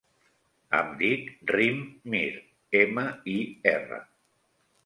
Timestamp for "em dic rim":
0.77-1.83